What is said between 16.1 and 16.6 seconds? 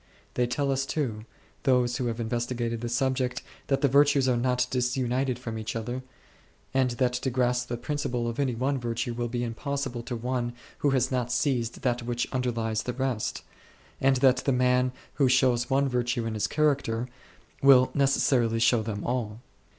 in his